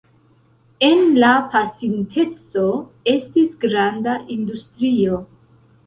[0.87, 2.65] En la pasinteco
[3.17, 5.25] estis granda industrio.